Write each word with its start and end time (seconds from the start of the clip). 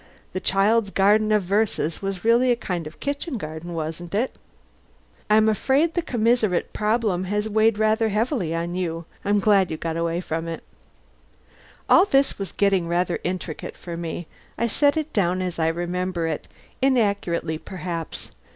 The 0.33 0.39
'Child's 0.39 0.89
Garden 0.89 1.31
of 1.31 1.43
Verses' 1.43 2.01
was 2.01 2.25
really 2.25 2.49
a 2.49 2.55
kind 2.55 2.87
of 2.87 2.99
kitchen 2.99 3.37
garden, 3.37 3.75
wasn't 3.75 4.15
it? 4.15 4.35
I'm 5.29 5.47
afraid 5.47 5.93
the 5.93 6.01
commissariat 6.01 6.73
problem 6.73 7.25
has 7.25 7.47
weighed 7.47 7.77
rather 7.77 8.09
heavily 8.09 8.55
on 8.55 8.73
you. 8.73 9.05
I'm 9.23 9.39
glad 9.39 9.69
you've 9.69 9.79
got 9.79 9.97
away 9.97 10.19
from 10.19 10.47
it." 10.47 10.63
All 11.87 12.05
this 12.05 12.39
was 12.39 12.51
getting 12.51 12.87
rather 12.87 13.19
intricate 13.23 13.77
for 13.77 13.95
me. 13.95 14.25
I 14.57 14.65
set 14.65 14.97
it 14.97 15.13
down 15.13 15.39
as 15.39 15.59
I 15.59 15.67
remember 15.67 16.25
it, 16.25 16.47
inaccurately 16.81 17.59
perhaps. 17.59 18.31